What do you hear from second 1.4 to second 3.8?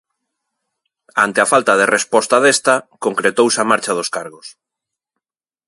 a falta de resposta desta, concretouse a